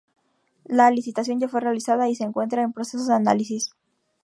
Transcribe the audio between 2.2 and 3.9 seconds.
encuentra en proceso de análisis.